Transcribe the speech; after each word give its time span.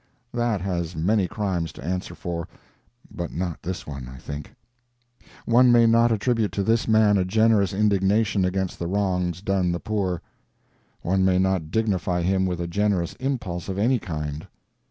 That 0.33 0.61
has 0.61 0.95
many 0.95 1.27
crimes 1.27 1.71
to 1.73 1.83
answer 1.83 2.15
for, 2.15 2.47
but 3.13 3.31
not 3.31 3.61
this 3.61 3.85
one, 3.85 4.09
I 4.09 4.17
think. 4.17 4.51
One 5.45 5.71
may 5.71 5.85
not 5.85 6.11
attribute 6.11 6.51
to 6.53 6.63
this 6.63 6.87
man 6.87 7.19
a 7.19 7.23
generous 7.23 7.71
indignation 7.71 8.43
against 8.43 8.79
the 8.79 8.87
wrongs 8.87 9.43
done 9.43 9.71
the 9.71 9.79
poor; 9.79 10.23
one 11.03 11.23
may 11.23 11.37
not 11.37 11.69
dignify 11.69 12.23
him 12.23 12.47
with 12.47 12.59
a 12.59 12.65
generous 12.67 13.13
impulse 13.19 13.69
of 13.69 13.77
any 13.77 13.99
kind. 13.99 14.47